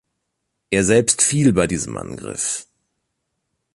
[0.71, 2.65] Er selbst fiel bei diesem Angriff.